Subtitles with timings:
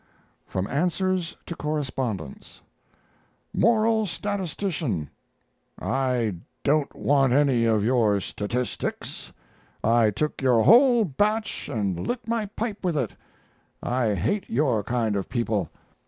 [0.47, 2.61] FROM ANSWERS TO CORRESPONDENTS
[3.53, 5.11] "MORAL STATISTICIAN"
[5.79, 9.31] I don't want any of your statistics.
[9.83, 13.15] I took your whole batch and lit my pipe with it.
[13.83, 15.69] I hate your kind of people.